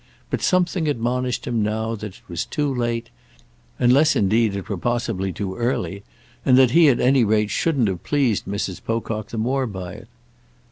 [0.31, 5.55] But something admonished him now that it was too late—unless indeed it were possibly too
[5.55, 6.01] early;
[6.43, 8.83] and that he at any rate shouldn't have pleased Mrs.
[8.83, 10.07] Pocock the more by it.